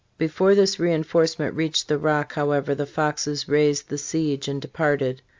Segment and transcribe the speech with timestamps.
[0.17, 5.21] Before this reinforcement reached the Rock, however, the Foxes raised the siege and departed.